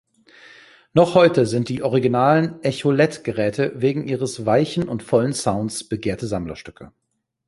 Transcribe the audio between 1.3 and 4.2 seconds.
sind die originalen Echolette-Geräte wegen